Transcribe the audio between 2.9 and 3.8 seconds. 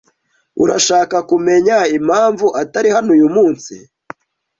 hano uyu munsi?